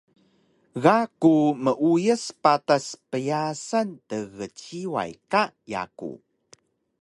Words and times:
Ga 0.83 0.95
ku 1.21 1.33
meuyas 1.63 2.23
patas 2.43 2.85
pyasan 3.11 3.89
tgciway 4.07 5.11
ka 5.31 5.43
yaku 5.71 6.11